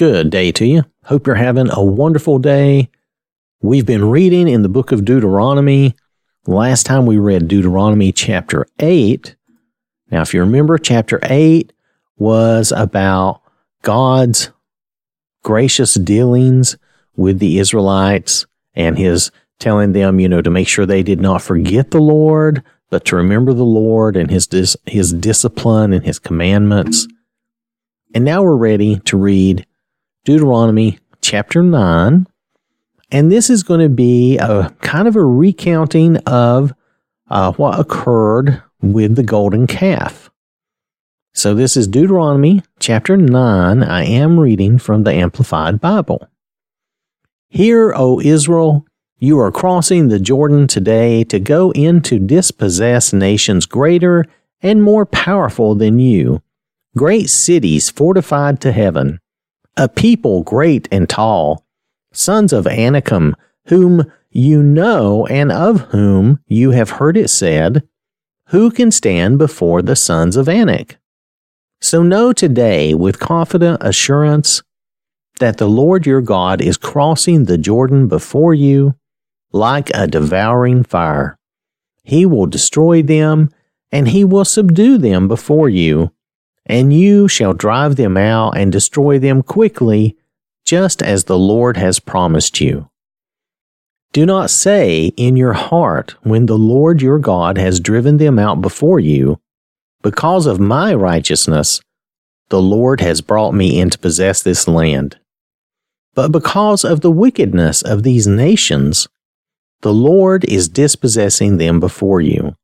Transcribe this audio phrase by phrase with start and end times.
[0.00, 0.84] Good day to you.
[1.04, 2.88] Hope you're having a wonderful day.
[3.60, 5.94] We've been reading in the book of Deuteronomy.
[6.46, 9.36] Last time we read Deuteronomy chapter 8.
[10.10, 11.74] Now, if you remember, chapter 8
[12.16, 13.42] was about
[13.82, 14.50] God's
[15.42, 16.78] gracious dealings
[17.14, 21.42] with the Israelites and his telling them, you know, to make sure they did not
[21.42, 26.18] forget the Lord, but to remember the Lord and his dis- his discipline and his
[26.18, 27.06] commandments.
[28.14, 29.66] And now we're ready to read
[30.24, 32.26] Deuteronomy chapter 9.
[33.10, 36.74] And this is going to be a kind of a recounting of
[37.30, 40.30] uh, what occurred with the golden calf.
[41.32, 43.82] So this is Deuteronomy chapter 9.
[43.82, 46.28] I am reading from the Amplified Bible.
[47.48, 48.84] Hear, O Israel,
[49.18, 54.26] you are crossing the Jordan today to go in to dispossess nations greater
[54.60, 56.42] and more powerful than you,
[56.94, 59.18] great cities fortified to heaven
[59.80, 61.64] a people great and tall,
[62.12, 63.34] sons of Anakim,
[63.68, 67.88] whom you know and of whom you have heard it said,
[68.48, 70.98] Who can stand before the sons of Anak?
[71.80, 74.62] So know today with confident assurance
[75.38, 78.96] that the Lord your God is crossing the Jordan before you
[79.50, 81.38] like a devouring fire.
[82.02, 83.48] He will destroy them,
[83.90, 86.12] and he will subdue them before you
[86.70, 90.16] and you shall drive them out and destroy them quickly,
[90.64, 92.88] just as the Lord has promised you.
[94.12, 98.60] Do not say in your heart when the Lord your God has driven them out
[98.60, 99.40] before you,
[100.02, 101.80] because of my righteousness,
[102.48, 105.18] the Lord has brought me in to possess this land.
[106.14, 109.08] But because of the wickedness of these nations,
[109.82, 112.54] the Lord is dispossessing them before you.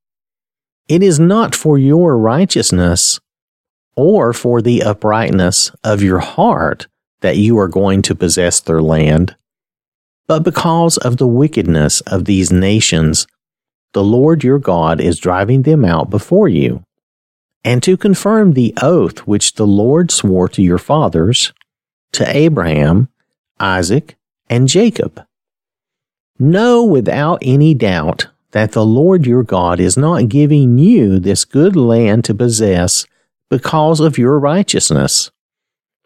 [0.89, 3.21] It is not for your righteousness
[3.97, 6.86] or for the uprightness of your heart
[7.20, 9.34] that you are going to possess their land,
[10.27, 13.27] but because of the wickedness of these nations,
[13.92, 16.82] the Lord your God is driving them out before you.
[17.65, 21.53] And to confirm the oath which the Lord swore to your fathers,
[22.12, 23.09] to Abraham,
[23.59, 24.16] Isaac,
[24.48, 25.25] and Jacob.
[26.38, 31.75] Know without any doubt that the Lord your God is not giving you this good
[31.75, 33.06] land to possess
[33.51, 35.31] because of your righteousness.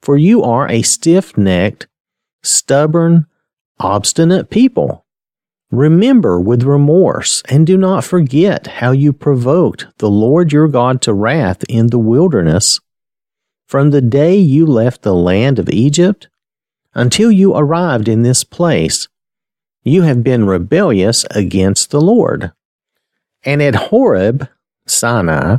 [0.03, 1.87] For you are a stiff necked,
[2.43, 3.27] stubborn,
[3.78, 5.05] obstinate people.
[5.71, 11.12] Remember with remorse and do not forget how you provoked the Lord your God to
[11.12, 12.81] wrath in the wilderness
[13.71, 16.28] from the day you left the land of Egypt
[16.93, 19.07] until you arrived in this place.
[19.84, 22.51] You have been rebellious against the Lord.
[23.45, 24.49] And at Horeb,
[24.87, 25.59] Sinai,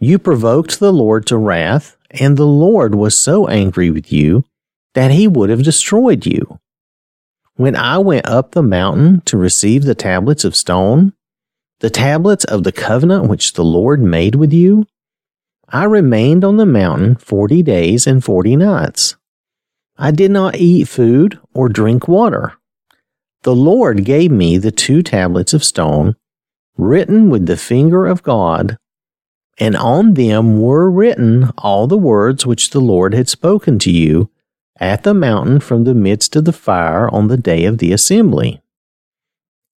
[0.00, 4.44] you provoked the Lord to wrath, and the Lord was so angry with you
[4.94, 6.58] that he would have destroyed you.
[7.56, 11.12] When I went up the mountain to receive the tablets of stone,
[11.80, 14.86] the tablets of the covenant which the Lord made with you,
[15.68, 19.16] I remained on the mountain forty days and forty nights.
[19.96, 22.54] I did not eat food or drink water.
[23.42, 26.16] The Lord gave me the two tablets of stone,
[26.76, 28.78] written with the finger of God
[29.58, 34.30] and on them were written all the words which the Lord had spoken to you
[34.80, 38.60] at the mountain from the midst of the fire on the day of the assembly.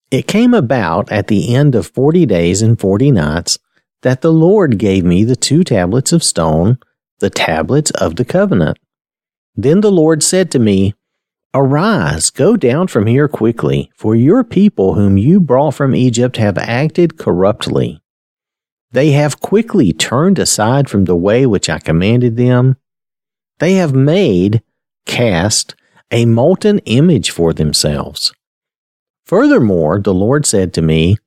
[0.10, 3.60] It came about at the end of forty days and forty nights
[4.02, 6.78] that the Lord gave me the two tablets of stone,
[7.20, 8.78] the tablets of the covenant.
[9.56, 10.94] Then the Lord said to me,
[11.54, 16.58] Arise, go down from here quickly, for your people whom you brought from Egypt have
[16.58, 18.02] acted corruptly.
[18.92, 22.78] They have quickly turned aside from the way which I commanded them.
[23.60, 24.62] They have made,
[25.06, 25.76] cast,
[26.12, 28.34] a molten image for themselves.
[29.26, 31.18] Furthermore, the Lord said to me,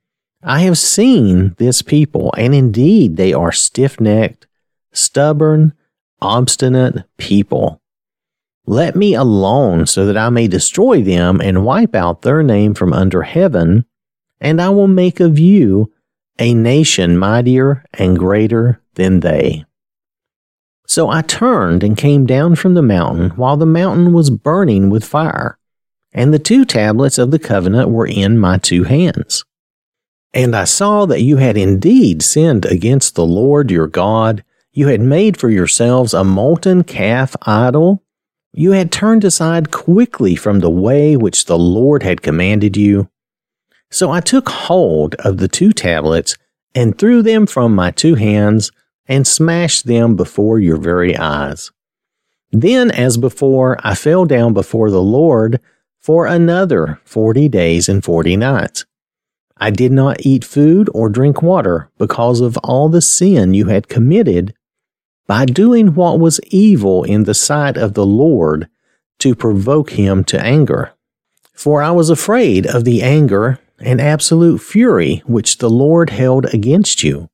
[0.42, 4.46] I have seen this people, and indeed they are stiff necked,
[4.90, 5.74] stubborn,
[6.22, 7.82] obstinate people.
[8.66, 12.94] Let me alone so that I may destroy them and wipe out their name from
[12.94, 13.84] under heaven,
[14.40, 15.92] and I will make of you
[16.40, 19.64] a nation mightier and greater than they.
[20.86, 25.04] So I turned and came down from the mountain while the mountain was burning with
[25.04, 25.58] fire,
[26.12, 29.44] and the two tablets of the covenant were in my two hands.
[30.32, 34.42] And I saw that you had indeed sinned against the Lord your God.
[34.72, 38.02] You had made for yourselves a molten calf idol.
[38.52, 43.09] You had turned aside quickly from the way which the Lord had commanded you.
[43.90, 46.36] So I took hold of the two tablets
[46.74, 48.70] and threw them from my two hands
[49.06, 51.72] and smashed them before your very eyes.
[52.52, 55.60] Then, as before, I fell down before the Lord
[55.98, 58.84] for another forty days and forty nights.
[59.56, 63.88] I did not eat food or drink water because of all the sin you had
[63.88, 64.54] committed
[65.26, 68.68] by doing what was evil in the sight of the Lord
[69.18, 70.92] to provoke him to anger.
[71.52, 77.02] For I was afraid of the anger and absolute fury which the Lord held against
[77.02, 77.30] you,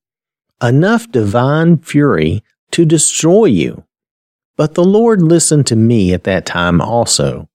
[0.63, 3.85] enough divine fury to destroy you.
[4.57, 7.49] But the Lord listened to me at that time also.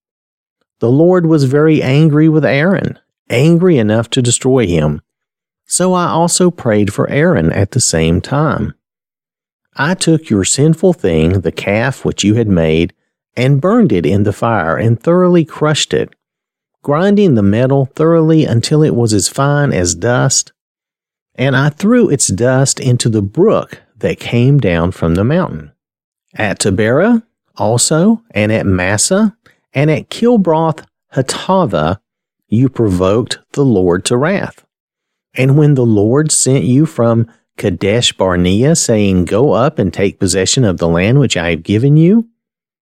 [0.80, 3.00] The Lord was very angry with Aaron,
[3.30, 5.02] angry enough to destroy him.
[5.66, 8.74] So I also prayed for Aaron at the same time.
[9.76, 12.94] I took your sinful thing, the calf which you had made,
[13.38, 16.14] and burned it in the fire and thoroughly crushed it,
[16.82, 20.52] grinding the metal thoroughly until it was as fine as dust.
[21.36, 25.72] And I threw its dust into the brook that came down from the mountain.
[26.36, 27.24] At Taberah
[27.58, 29.36] also, and at Massah,
[29.74, 32.00] and at Kibroth Hattaavah,
[32.48, 34.66] you provoked the Lord to wrath.
[35.34, 40.66] And when the Lord sent you from Kadesh Barnea, saying, Go up and take possession
[40.66, 42.28] of the land which I have given you,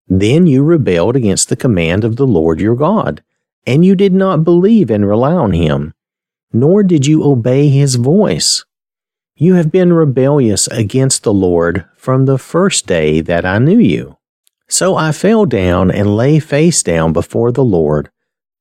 [0.07, 3.23] then you rebelled against the command of the Lord your God,
[3.65, 5.93] and you did not believe and rely on him,
[6.53, 8.65] nor did you obey his voice.
[9.35, 14.17] You have been rebellious against the Lord from the first day that I knew you.
[14.67, 18.09] So I fell down and lay face down before the Lord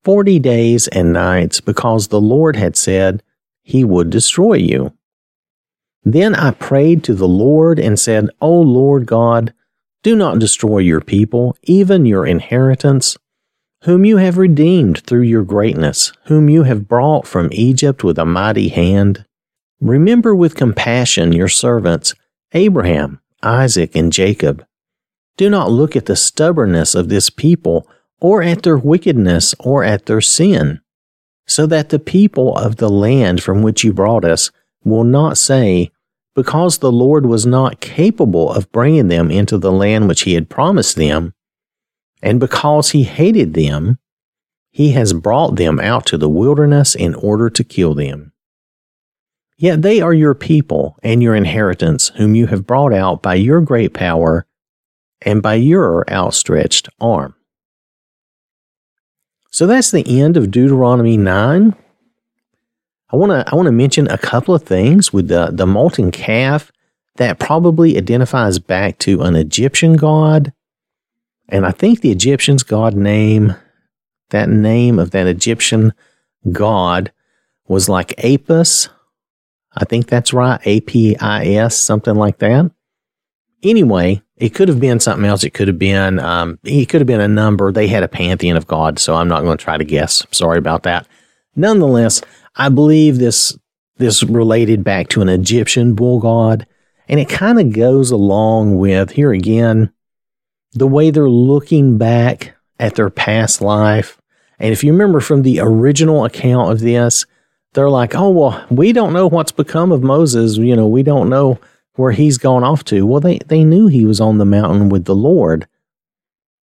[0.03, 3.23] forty days and nights because the Lord had said
[3.63, 4.93] he would destroy you.
[6.03, 9.53] Then I prayed to the Lord and said, O Lord God,
[10.03, 13.17] do not destroy your people, even your inheritance,
[13.85, 18.25] whom you have redeemed through your greatness, whom you have brought from Egypt with a
[18.25, 19.23] mighty hand.
[19.79, 22.15] Remember with compassion your servants,
[22.53, 24.65] Abraham, Isaac, and Jacob.
[25.37, 27.87] Do not look at the stubbornness of this people,
[28.19, 30.81] or at their wickedness, or at their sin,
[31.45, 34.49] so that the people of the land from which you brought us
[34.83, 35.91] will not say,
[36.33, 40.49] Because the Lord was not capable of bringing them into the land which he had
[40.49, 41.35] promised them,
[42.25, 43.99] and because he hated them,
[44.71, 48.33] he has brought them out to the wilderness in order to kill them.
[49.57, 53.61] Yet they are your people and your inheritance, whom you have brought out by your
[53.61, 54.47] great power
[55.21, 57.35] and by your outstretched arm.
[59.51, 61.75] So that's the end of Deuteronomy 9.
[63.11, 66.09] I want to I want to mention a couple of things with the the molten
[66.09, 66.71] calf
[67.17, 70.51] that probably identifies back to an Egyptian god.
[71.49, 73.55] And I think the Egyptians god name
[74.31, 75.93] that name of that Egyptian
[76.51, 77.11] god
[77.67, 78.89] was like Apis
[79.75, 80.59] I think that's right.
[80.65, 82.71] APIS, something like that.
[83.63, 85.43] Anyway, it could have been something else.
[85.43, 87.71] It could have been, um, it could have been a number.
[87.71, 90.25] They had a pantheon of gods, so I'm not going to try to guess.
[90.31, 91.07] Sorry about that.
[91.55, 92.21] Nonetheless,
[92.55, 93.57] I believe this,
[93.97, 96.65] this related back to an Egyptian bull god,
[97.07, 99.91] and it kind of goes along with, here again,
[100.75, 104.21] the way they're looking back at their past life.
[104.59, 107.25] And if you remember from the original account of this,
[107.73, 110.57] they're like, oh, well, we don't know what's become of Moses.
[110.57, 111.59] You know, we don't know
[111.95, 113.05] where he's gone off to.
[113.05, 115.67] Well, they, they knew he was on the mountain with the Lord.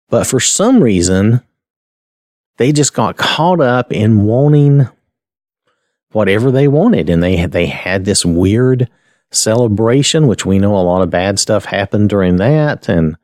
[0.09, 1.43] But for some reason,
[2.57, 4.89] they just got caught up in wanting
[6.13, 7.11] whatever they wanted.
[7.11, 8.91] And they, they had this weird
[9.31, 12.89] celebration, which we know a lot of bad stuff happened during that.
[12.89, 13.17] And,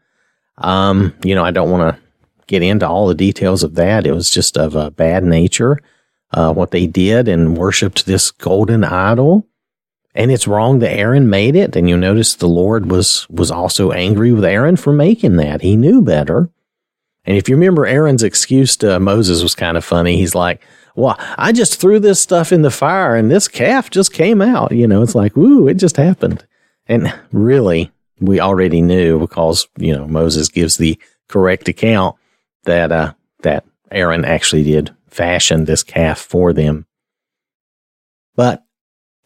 [0.59, 2.03] um, you know, I don't want to
[2.47, 4.07] get into all the details of that.
[4.07, 5.81] It was just of a bad nature
[6.35, 9.47] uh, what they did and worshipped this golden idol.
[10.17, 11.75] And it's wrong that Aaron made it.
[11.75, 15.63] And you notice the Lord was, was also angry with Aaron for making that.
[15.63, 16.51] He knew better.
[17.25, 20.17] And if you remember, Aaron's excuse to Moses was kind of funny.
[20.17, 20.63] He's like,
[20.95, 24.73] well, I just threw this stuff in the fire and this calf just came out.
[24.73, 26.47] You know, it's like, woo, it just happened.
[26.87, 27.91] And really,
[28.21, 32.17] we already knew because, you know, Moses gives the correct account
[32.65, 36.87] that, uh, that Aaron actually did fashion this calf for them.
[38.37, 38.65] But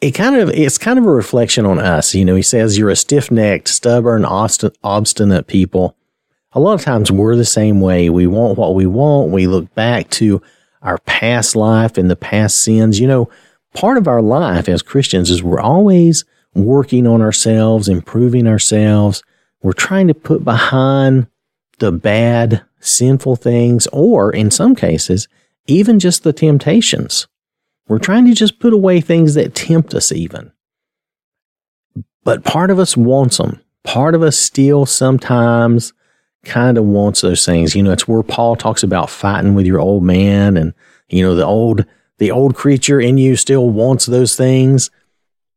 [0.01, 2.15] it kind of it's kind of a reflection on us.
[2.15, 5.97] You know, he says you're a stiff-necked, stubborn, obstinate people.
[6.53, 8.09] A lot of times we're the same way.
[8.09, 9.33] We want what we want.
[9.33, 10.41] We look back to
[10.83, 13.01] our past life and the past sins.
[13.01, 13.31] You know,
[13.75, 16.25] part of our life as Christians is we're always
[16.65, 19.23] working on ourselves, improving ourselves.
[19.63, 21.27] We're trying to put behind
[21.79, 25.29] the bad, sinful things, or in some cases,
[25.67, 27.27] even just the temptations.
[27.89, 30.53] We're trying to just put away things that tempt us, even.
[32.25, 33.61] But part of us wants them.
[33.85, 35.93] Part of us still sometimes
[36.45, 37.75] kind of wants those things.
[37.75, 40.75] You know, it's where Paul talks about fighting with your old man and,
[41.09, 41.87] you know, the old,
[42.19, 44.91] the old creature in you still wants those things.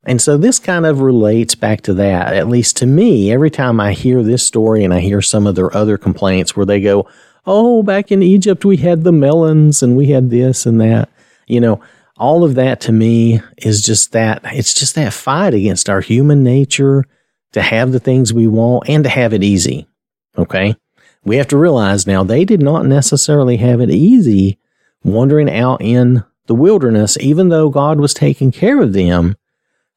[0.06, 3.32] And so this kind of relates back to that, at least to me.
[3.32, 6.66] Every time I hear this story and I hear some of their other complaints where
[6.66, 7.08] they go,
[7.46, 11.10] Oh, back in Egypt, we had the melons and we had this and that.
[11.48, 11.82] You know,
[12.18, 16.44] all of that to me is just that it's just that fight against our human
[16.44, 17.06] nature
[17.54, 19.88] to have the things we want and to have it easy.
[20.38, 20.76] Okay.
[21.24, 24.60] We have to realize now they did not necessarily have it easy
[25.04, 29.36] wandering out in the wilderness, even though God was taking care of them.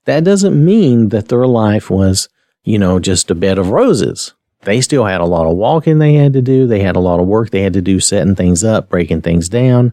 [0.04, 2.28] That doesn't mean that their life was,
[2.62, 4.34] you know, just a bed of roses.
[4.62, 6.66] They still had a lot of walking they had to do.
[6.66, 9.48] They had a lot of work they had to do, setting things up, breaking things
[9.48, 9.92] down,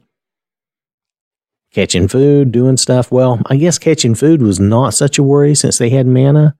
[1.74, 3.12] catching food, doing stuff.
[3.12, 6.56] Well, I guess catching food was not such a worry since they had manna.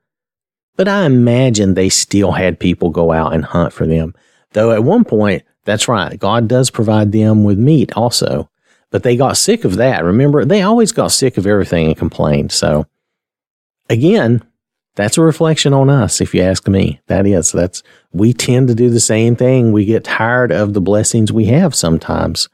[0.76, 4.14] But I imagine they still had people go out and hunt for them.
[4.52, 8.50] Though at one point, that's right, God does provide them with meat also.
[8.90, 10.04] But they got sick of that.
[10.04, 12.52] Remember, they always got sick of everything and complained.
[12.52, 12.88] So
[13.92, 14.44] again,
[14.96, 17.00] that's a reflection on us, if you ask me.
[17.08, 19.72] That is, that's, we tend to do the same thing.
[19.72, 22.50] We get tired of the blessings we have sometimes,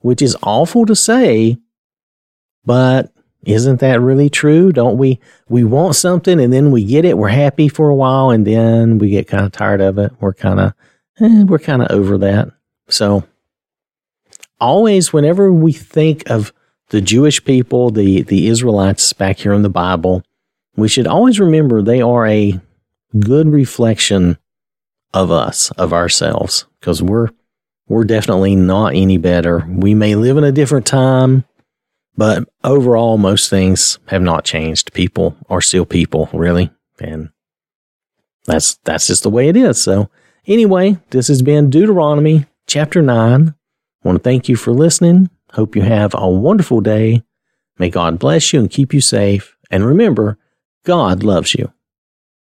[0.00, 1.58] which is awful to say,
[2.64, 3.12] but
[3.44, 4.72] isn't that really true?
[4.72, 5.18] Don't we?
[5.48, 7.16] We want something and then we get it.
[7.16, 10.12] We're happy for a while and then we get kind of tired of it.
[10.20, 10.74] We're kind of,
[11.20, 12.50] eh, we're kind of over that.
[12.88, 13.24] So
[14.60, 16.52] always, whenever we think of
[16.90, 20.22] the Jewish people, the, the Israelites back here in the Bible,
[20.76, 22.60] we should always remember they are a
[23.18, 24.38] good reflection
[25.12, 27.28] of us, of ourselves, because we're,
[27.88, 29.66] we're definitely not any better.
[29.68, 31.44] We may live in a different time
[32.20, 34.92] but overall, most things have not changed.
[34.92, 36.70] People are still people, really.
[37.00, 37.30] And
[38.44, 39.80] that's, that's just the way it is.
[39.80, 40.10] So
[40.46, 43.54] anyway, this has been Deuteronomy chapter nine.
[44.04, 45.30] I want to thank you for listening.
[45.52, 47.22] Hope you have a wonderful day.
[47.78, 49.56] May God bless you and keep you safe.
[49.70, 50.36] And remember,
[50.84, 51.72] God loves you.